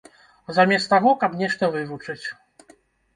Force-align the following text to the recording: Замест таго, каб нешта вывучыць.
Замест 0.57 0.87
таго, 0.93 1.11
каб 1.23 1.35
нешта 1.41 1.69
вывучыць. 1.75 2.25